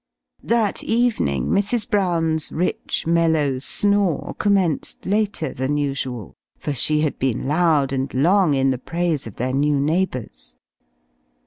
[0.41, 1.87] That evening Mrs.
[1.87, 8.55] Brown's rich mellow snore commenced later than usual for she had been loud and long
[8.55, 10.55] in the praise of their new neighbours.